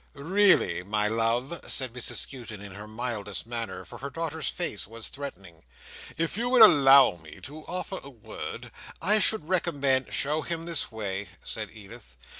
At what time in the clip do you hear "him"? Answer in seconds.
10.41-10.65